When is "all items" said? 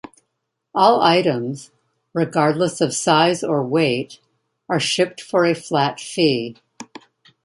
0.73-1.69